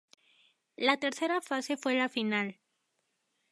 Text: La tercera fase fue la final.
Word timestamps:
La 0.77 0.97
tercera 0.97 1.41
fase 1.41 1.77
fue 1.77 1.93
la 1.93 2.09
final. 2.09 2.57